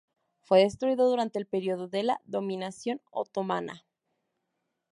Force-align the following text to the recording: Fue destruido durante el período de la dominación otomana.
Fue 0.39 0.61
destruido 0.61 1.07
durante 1.07 1.37
el 1.37 1.45
período 1.45 1.87
de 1.87 2.01
la 2.01 2.21
dominación 2.25 3.01
otomana. 3.11 3.85